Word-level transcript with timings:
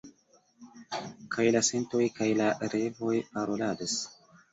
kaj 1.35 1.45
la 1.55 1.61
sentoj 1.67 2.01
kaj 2.15 2.29
la 2.39 2.47
revoj 2.75 3.13
paroladas? 3.37 3.95